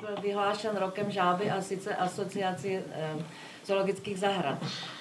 byl 0.00 0.22
vyhlášen 0.22 0.76
rokem 0.76 1.10
žáby 1.10 1.50
a 1.50 1.60
sice 1.62 1.96
asociaci 1.96 2.82
eh, 2.92 3.10
zoologických 3.66 4.18
zahrad. 4.18 4.58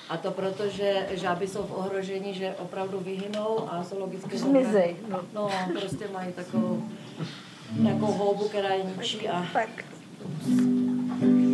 A 0.10 0.17
to 0.17 0.32
proto, 0.32 0.70
že 0.70 1.08
žáby 1.12 1.48
jsou 1.48 1.63
v 1.63 1.71
ohrožení, 1.78 2.33
že 2.33 2.56
opravdu 2.60 3.00
vyhynou 3.00 3.70
a 3.71 3.84
zoologické 3.84 4.38
Zmizej, 4.38 4.96
No. 5.10 5.20
no, 5.34 5.50
prostě 5.79 6.08
mají 6.13 6.34
takovou 6.34 6.84
nějakou 7.79 8.05
houbu, 8.05 8.47
která 8.47 8.70
je 8.70 8.84
ničí 8.84 9.29
a... 9.29 9.46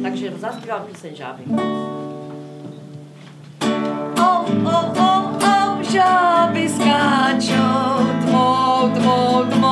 Takže 0.04 0.32
zaspíval 0.38 0.80
píseň 0.80 1.16
žáby. 1.16 1.44
Oh, 4.20 4.50
oh, 4.66 4.98
oh, 5.00 5.36
oh, 5.44 5.82
žáby 5.82 6.70
skáčou 6.70 8.08
tmou, 8.28 8.90
tmou, 8.96 9.44
tmou. 9.52 9.63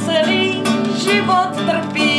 Celý 0.00 0.62
život 0.96 1.52
trpím 1.66 2.11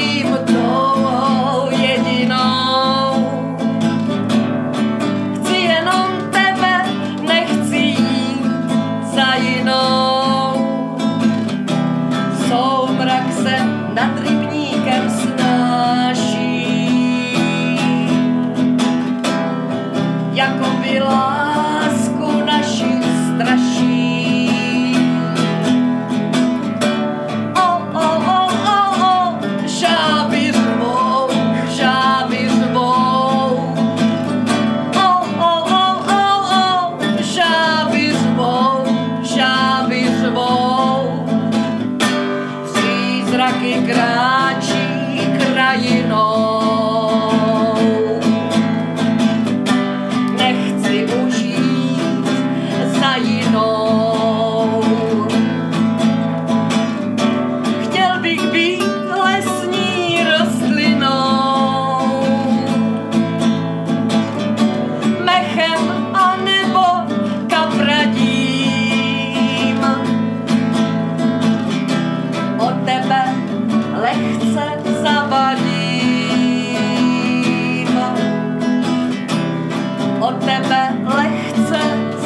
O 80.24 80.32
tebe 80.40 80.82
lehce 81.16 81.82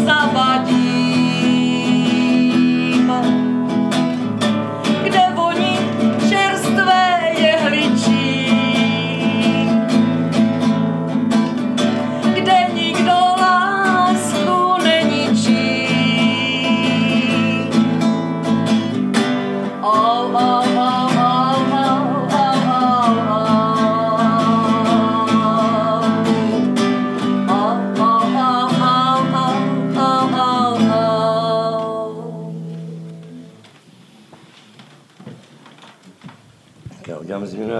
zavadím. 0.05 0.46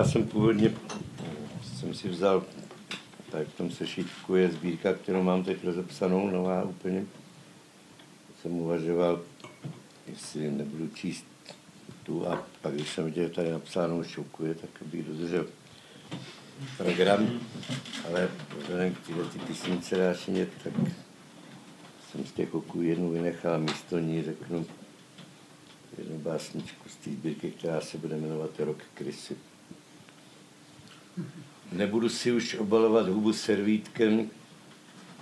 Jsem 0.07 0.27
původně, 0.27 0.73
jsem 1.79 1.93
si 1.93 2.09
vzal, 2.09 2.43
tak 3.31 3.47
v 3.47 3.57
tom 3.57 3.71
sešitku 3.71 4.35
je 4.35 4.51
sbírka, 4.51 4.93
kterou 4.93 5.23
mám 5.23 5.43
teď 5.43 5.63
rozepsanou, 5.63 6.29
nová 6.29 6.63
úplně. 6.63 7.05
Jsem 8.41 8.51
uvažoval, 8.51 9.21
jestli 10.07 10.51
nebudu 10.51 10.87
číst 10.87 11.25
tu 12.03 12.27
a 12.27 12.47
pak, 12.61 12.73
když 12.73 12.89
jsem 12.89 13.05
viděl 13.05 13.29
tady 13.29 13.51
napsánou 13.51 14.03
šokuje, 14.03 14.55
tak 14.55 14.69
bych 14.81 15.03
dodržel 15.03 15.45
program, 16.77 17.39
ale 18.07 18.29
vzhledem 18.59 18.95
k 18.95 19.05
tyhle 19.05 19.25
ty 19.25 19.39
písnice 19.39 19.97
dášině, 19.97 20.47
tak 20.63 20.73
jsem 22.11 22.25
z 22.25 22.31
těch 22.31 22.55
oků 22.55 22.81
jednu 22.81 23.11
vynechal 23.11 23.59
místo 23.59 23.99
ní 23.99 24.23
řeknu 24.23 24.65
jednu 25.97 26.19
básničku 26.19 26.89
z 26.89 26.95
té 26.95 27.09
sbírky, 27.09 27.51
která 27.51 27.81
se 27.81 27.97
bude 27.97 28.17
jmenovat 28.17 28.59
Rok 28.59 28.77
krysy. 28.93 29.37
Nebudu 31.71 32.09
si 32.09 32.31
už 32.31 32.55
obalovat 32.55 33.07
hubu 33.07 33.33
servítkem, 33.33 34.29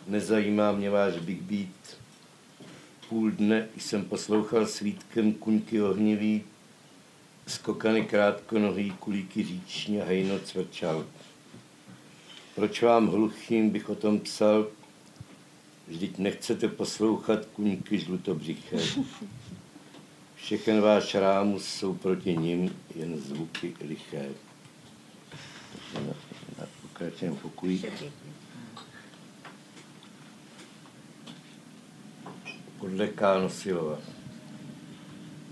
nezajímá 0.07 0.71
mě 0.71 0.89
váš 0.89 1.13
Big 1.19 1.41
Beat. 1.41 1.97
Půl 3.09 3.31
dne 3.31 3.67
jsem 3.77 4.05
poslouchal 4.05 4.67
svítkem 4.67 5.33
kuňky 5.33 5.81
ohnivý, 5.81 6.43
skokany 7.47 8.05
krátkonohý, 8.05 8.91
kulíky 8.91 9.43
říční 9.43 10.01
a 10.01 10.05
hejno 10.05 10.39
cvrčal. 10.39 11.05
Proč 12.55 12.81
vám 12.81 13.07
hluchým 13.07 13.69
bych 13.69 13.89
o 13.89 13.95
tom 13.95 14.19
psal, 14.19 14.67
vždyť 15.87 16.17
nechcete 16.17 16.67
poslouchat 16.67 17.45
kuňky 17.45 17.99
žlutobřiché. 17.99 18.77
Všechen 20.35 20.81
váš 20.81 21.15
rámus 21.15 21.65
jsou 21.65 21.93
proti 21.93 22.37
nim 22.37 22.75
jen 22.95 23.17
zvuky 23.17 23.73
liché. 23.87 24.29
Pokračujeme 26.81 27.37
pokují. 27.37 27.85
Podle 32.79 33.07
K. 33.07 33.39
Nosilova. 33.39 33.97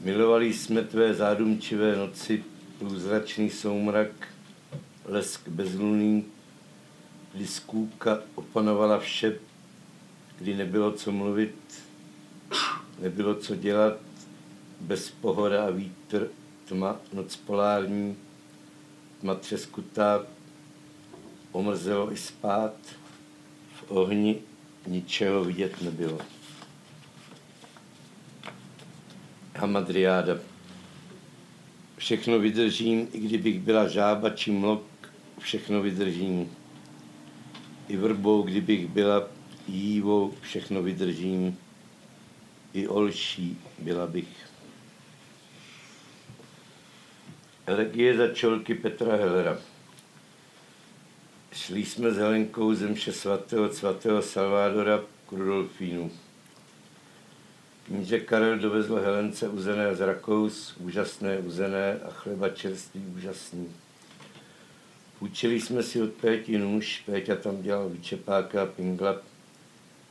Milovali 0.01 0.53
jsme 0.53 0.81
tvé 0.81 1.13
zádumčivé 1.13 1.95
noci, 1.95 2.43
průzračný 2.79 3.49
soumrak, 3.49 4.27
lesk 5.05 5.47
bezluný, 5.47 6.25
kdy 7.33 7.47
skůka 7.47 8.19
opanovala 8.35 8.99
vše, 8.99 9.39
kdy 10.39 10.55
nebylo 10.55 10.91
co 10.91 11.11
mluvit, 11.11 11.83
nebylo 12.99 13.35
co 13.35 13.55
dělat, 13.55 13.97
bez 14.81 15.11
pohoda 15.11 15.65
a 15.65 15.69
vítr, 15.69 16.29
tma, 16.65 16.99
noc 17.13 17.35
polární, 17.35 18.17
tma 19.21 19.35
třeskutá, 19.35 20.25
omrzelo 21.53 22.11
i 22.11 22.17
spát, 22.17 22.75
v 23.75 23.91
ohni 23.91 24.41
ničeho 24.87 25.43
vidět 25.43 25.81
nebylo. 25.81 26.19
Hamadriáda. 29.55 30.37
Všechno 31.97 32.39
vydržím, 32.39 33.07
i 33.13 33.19
kdybych 33.19 33.59
byla 33.59 33.87
žába 33.87 34.29
či 34.29 34.51
mlok, 34.51 34.83
všechno 35.39 35.81
vydržím. 35.81 36.51
I 37.87 37.97
vrbou, 37.97 38.41
kdybych 38.41 38.87
byla 38.87 39.27
jívou, 39.67 40.33
všechno 40.41 40.83
vydržím. 40.83 41.57
I 42.73 42.87
olší 42.87 43.57
byla 43.79 44.07
bych. 44.07 44.27
Elegie 47.65 48.17
za 48.17 48.27
čolky 48.27 48.75
Petra 48.75 49.15
Hellera. 49.15 49.72
Šli 51.53 51.85
jsme 51.85 52.11
s 52.11 52.17
Helenkou 52.17 52.73
zemše 52.73 53.13
svatého 53.13 53.73
svatého 53.73 54.21
Salvadora 54.21 55.01
k 55.29 55.31
Rudolfínu. 55.31 56.11
Kníže 57.85 58.19
Karel 58.19 58.57
dovezl 58.57 58.95
Helence 58.95 59.47
uzené 59.47 59.95
z 59.95 60.01
Rakous, 60.01 60.77
úžasné 60.77 61.37
uzené 61.37 61.99
a 62.05 62.09
chleba 62.11 62.49
čerstvý 62.49 63.05
úžasný. 63.17 63.69
Půjčili 65.19 65.61
jsme 65.61 65.83
si 65.83 66.01
od 66.01 66.13
Péti 66.13 66.57
nůž, 66.57 67.03
Péťa 67.05 67.35
tam 67.35 67.61
dělal 67.61 67.89
vyčepáka 67.89 68.63
a 68.63 68.65
pingla 68.65 69.15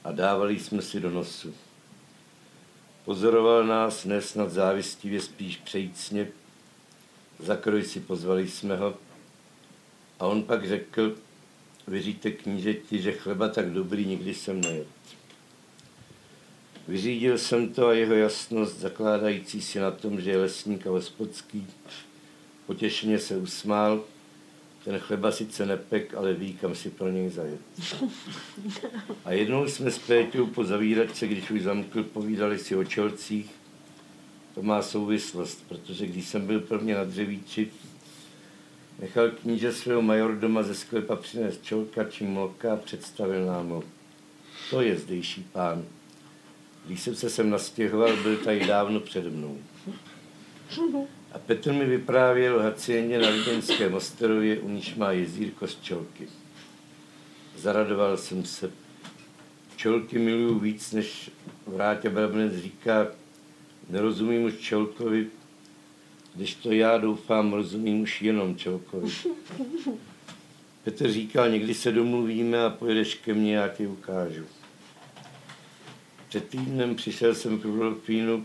a 0.04 0.12
dávali 0.12 0.58
jsme 0.58 0.82
si 0.82 1.00
do 1.00 1.10
nosu. 1.10 1.54
Pozoroval 3.04 3.66
nás, 3.66 4.04
nesnad 4.04 4.50
závistivě, 4.50 5.20
spíš 5.20 5.56
přejícně. 5.56 6.28
Za 7.38 7.56
kroj 7.56 7.82
si 7.82 8.00
pozvali 8.00 8.48
jsme 8.48 8.76
ho 8.76 8.94
a 10.20 10.26
on 10.26 10.42
pak 10.42 10.68
řekl, 10.68 11.14
věříte 11.86 12.30
knížeti, 12.30 13.02
že 13.02 13.12
chleba 13.12 13.48
tak 13.48 13.70
dobrý 13.70 14.06
nikdy 14.06 14.34
jsem 14.34 14.60
nejedl. 14.60 14.90
Vyřídil 16.88 17.38
jsem 17.38 17.68
to 17.68 17.86
a 17.86 17.92
jeho 17.92 18.14
jasnost, 18.14 18.78
zakládající 18.78 19.62
si 19.62 19.78
na 19.78 19.90
tom, 19.90 20.20
že 20.20 20.30
je 20.30 20.38
lesník 20.38 20.86
a 20.86 20.90
hospodský, 20.90 21.66
potěšeně 22.66 23.18
se 23.18 23.36
usmál. 23.36 24.04
Ten 24.84 24.98
chleba 24.98 25.32
sice 25.32 25.66
nepek, 25.66 26.14
ale 26.14 26.34
ví, 26.34 26.52
kam 26.52 26.74
si 26.74 26.90
pro 26.90 27.08
něj 27.08 27.30
zajet. 27.30 27.60
A 29.24 29.32
jednou 29.32 29.68
jsme 29.68 29.90
s 29.90 29.98
Péťou 29.98 30.46
po 30.46 30.64
zavíračce, 30.64 31.26
když 31.26 31.50
už 31.50 31.62
zamkl, 31.62 32.02
povídali 32.02 32.58
si 32.58 32.76
o 32.76 32.84
čelcích. 32.84 33.50
To 34.54 34.62
má 34.62 34.82
souvislost, 34.82 35.64
protože 35.68 36.06
když 36.06 36.28
jsem 36.28 36.46
byl 36.46 36.60
prvně 36.60 36.94
na 36.94 37.04
dřevíči, 37.04 37.70
nechal 39.02 39.30
kníže 39.30 39.72
svého 39.72 40.02
majordoma 40.02 40.62
ze 40.62 40.74
sklepa 40.74 41.16
přinést 41.16 41.64
čelka 41.64 42.04
či 42.04 42.24
mloka 42.24 42.72
a 42.72 42.76
představil 42.76 43.46
nám 43.46 43.68
ho. 43.68 43.82
To 44.70 44.80
je 44.80 44.96
zdejší 44.96 45.46
pán. 45.52 45.84
Když 46.86 47.00
jsem 47.00 47.14
se 47.14 47.30
sem 47.30 47.50
nastěhoval, 47.50 48.16
byl 48.16 48.36
tady 48.36 48.66
dávno 48.66 49.00
přede 49.00 49.30
mnou. 49.30 49.58
A 51.32 51.38
Petr 51.38 51.72
mi 51.72 51.84
vyprávěl 51.84 52.62
Hacieně 52.62 53.18
na 53.18 53.28
Lidenském 53.28 53.94
ostrově, 53.94 54.58
u 54.58 54.68
níž 54.68 54.94
má 54.94 55.12
jezírko 55.12 55.68
z 55.68 55.80
čolky. 55.80 56.28
Zaradoval 57.56 58.16
jsem 58.16 58.44
se. 58.44 58.70
Čolky 59.76 60.18
miluju 60.18 60.58
víc, 60.58 60.92
než 60.92 61.30
vrátě 61.66 62.10
Brabnec 62.10 62.56
říká, 62.56 63.06
nerozumím 63.88 64.44
už 64.44 64.58
čolkovi, 64.58 65.26
když 66.34 66.54
to 66.54 66.72
já 66.72 66.98
doufám, 66.98 67.52
rozumím 67.52 68.00
už 68.00 68.22
jenom 68.22 68.56
čolkovi. 68.56 69.12
Petr 70.84 71.12
říkal, 71.12 71.50
někdy 71.50 71.74
se 71.74 71.92
domluvíme 71.92 72.64
a 72.64 72.70
pojedeš 72.70 73.14
ke 73.14 73.34
mně, 73.34 73.56
já 73.56 73.68
ti 73.68 73.86
ukážu. 73.86 74.44
Před 76.28 76.48
týdnem 76.48 76.94
přišel 76.94 77.34
jsem 77.34 77.58
k 77.58 77.64
Rudolfínu, 77.64 78.44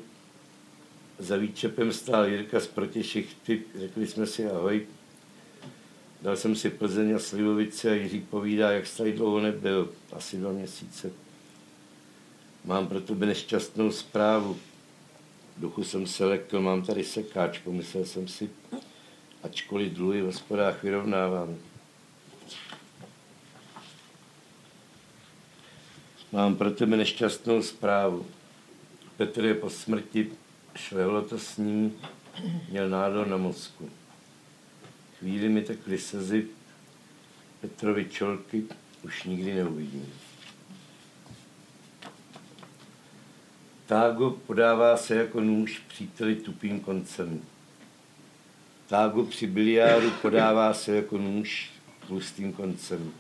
za 1.20 1.38
výčepem 1.38 1.94
stál 1.94 2.26
Jirka 2.26 2.60
z 2.60 2.68
Protišichty, 2.68 3.64
řekli 3.80 4.08
jsme 4.08 4.26
si 4.26 4.50
ahoj. 4.50 4.88
Dal 6.22 6.36
jsem 6.36 6.56
si 6.56 6.70
Plzeň 6.70 7.16
a 7.16 7.20
Slivovice 7.20 7.92
a 7.92 7.94
Jiří 7.94 8.20
povídá, 8.20 8.72
jak 8.72 8.84
tady 8.98 9.14
dlouho 9.14 9.40
nebyl, 9.40 9.90
asi 10.12 10.38
dva 10.38 10.52
měsíce. 10.52 11.12
Mám 12.66 12.88
pro 12.88 13.02
tebe 13.02 13.26
nešťastnou 13.26 13.92
zprávu. 13.92 14.58
Duchu 15.58 15.84
jsem 15.84 16.08
se 16.08 16.26
lekl, 16.26 16.62
mám 16.62 16.82
tady 16.82 17.04
sekáč, 17.04 17.60
pomyslel 17.60 18.06
jsem 18.06 18.28
si, 18.28 18.50
ačkoliv 19.44 19.94
dluhy 19.94 20.22
v 20.22 20.26
hospodách 20.26 20.84
vyrovnávám. 20.84 21.56
Mám 26.32 26.56
pro 26.56 26.72
tebe 26.72 26.98
nešťastnou 26.98 27.62
zprávu. 27.62 28.26
Petr 29.18 29.46
je 29.46 29.54
po 29.54 29.70
smrti, 29.70 30.32
švehlo 30.76 31.22
to 31.22 31.40
s 31.40 31.58
ním, 31.58 31.94
měl 32.70 32.90
nádor 32.90 33.28
na 33.28 33.38
mozku. 33.38 33.90
Chvíli 35.20 35.50
mi 35.50 35.62
tekly 35.62 35.98
slzy, 35.98 36.48
Petrovi 37.62 38.10
čolky 38.10 38.64
už 39.04 39.24
nikdy 39.24 39.54
neuvidím. 39.54 40.14
Tágo 43.88 44.32
podává 44.32 44.98
se 44.98 45.16
jako 45.16 45.42
nůž 45.42 45.82
příteli 45.88 46.36
tupým 46.36 46.80
koncem. 46.80 47.42
Tágo 48.88 49.24
při 49.24 49.48
biliáru 49.48 50.12
podává 50.12 50.74
se 50.74 50.96
jako 50.96 51.18
nůž 51.18 51.70
tlustým 52.08 52.54
koncem. 52.54 53.12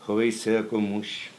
Chovej 0.00 0.32
se 0.32 0.50
jako 0.50 0.80
muž, 0.80 1.30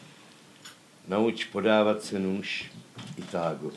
nauč 1.07 1.46
podávat 1.46 2.04
se 2.04 2.19
nůž 2.19 2.72
i 3.18 3.22
tágo. 3.22 3.72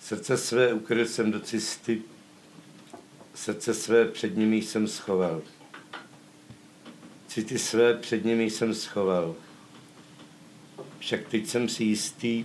Srdce 0.00 0.36
své 0.36 0.72
ukryl 0.72 1.06
jsem 1.06 1.30
do 1.30 1.40
cesty, 1.40 2.02
srdce 3.34 3.74
své 3.74 4.04
před 4.04 4.36
nimi 4.36 4.56
jsem 4.56 4.88
schoval. 4.88 5.42
City 7.36 7.58
své 7.58 7.94
před 7.94 8.24
nimi 8.24 8.50
jsem 8.50 8.74
schoval. 8.74 9.34
Však 10.98 11.28
teď 11.28 11.46
jsem 11.46 11.68
si 11.68 11.84
jistý, 11.84 12.44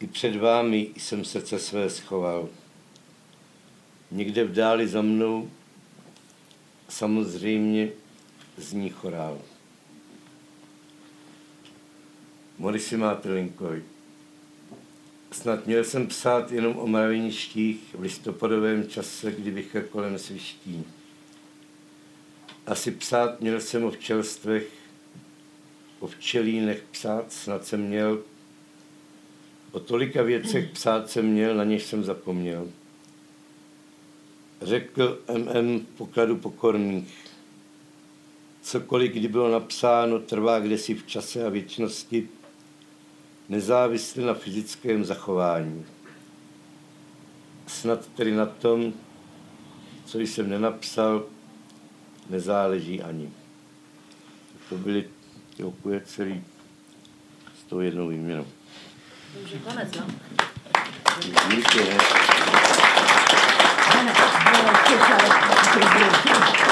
i 0.00 0.06
před 0.06 0.36
vámi 0.36 0.90
jsem 0.96 1.24
srdce 1.24 1.58
své 1.58 1.90
schoval. 1.90 2.48
Někde 4.10 4.44
v 4.44 4.52
dáli 4.52 4.88
za 4.88 5.02
mnou 5.02 5.50
samozřejmě 6.88 7.88
zní 8.56 8.90
chorál. 8.90 9.40
Morisi 12.58 12.96
Mátelinkovi. 12.96 13.84
Snad 15.32 15.66
měl 15.66 15.84
jsem 15.84 16.06
psát 16.06 16.52
jenom 16.52 16.76
o 16.76 16.86
mraveništích 16.86 17.94
v 17.94 18.00
listopadovém 18.00 18.88
čase, 18.88 19.32
kdy 19.32 19.50
vychr 19.50 19.82
kolem 19.82 20.18
sviští. 20.18 20.84
Asi 22.70 22.90
psát 22.90 23.40
měl 23.40 23.60
jsem 23.60 23.84
o 23.84 23.90
včelstvech, 23.90 24.66
o 26.00 26.06
včelínech 26.06 26.84
psát 26.90 27.32
snad 27.32 27.66
jsem 27.66 27.80
měl. 27.80 28.22
O 29.72 29.80
tolika 29.80 30.22
věcech 30.22 30.70
psát 30.70 31.10
jsem 31.10 31.26
měl, 31.26 31.54
na 31.54 31.64
něž 31.64 31.82
jsem 31.82 32.04
zapomněl. 32.04 32.68
Řekl 34.62 35.18
MM 35.32 35.86
pokladu 35.96 36.36
pokorných. 36.36 37.14
Cokoliv, 38.62 39.12
kdy 39.12 39.28
bylo 39.28 39.52
napsáno, 39.52 40.18
trvá 40.18 40.58
kdesi 40.58 40.94
v 40.94 41.06
čase 41.06 41.46
a 41.46 41.48
věčnosti, 41.48 42.28
nezávisle 43.48 44.24
na 44.24 44.34
fyzickém 44.34 45.04
zachování. 45.04 45.86
Snad 47.66 48.06
tedy 48.06 48.32
na 48.32 48.46
tom, 48.46 48.92
co 50.04 50.20
jsem 50.20 50.50
nenapsal, 50.50 51.26
nezáleží 52.30 53.02
ani. 53.02 53.30
To 54.68 54.74
byly 54.74 55.08
ty 55.56 55.64
okuje 55.64 56.00
celý 56.04 56.44
s 57.60 57.64
tou 57.68 57.80
jednou 57.80 58.08
výměnou. 58.08 58.46
Už 59.44 59.50
je 59.50 59.58
konec, 59.58 59.88
no? 59.94 60.06
Díky. 61.50 61.80
Budeš 65.74 66.69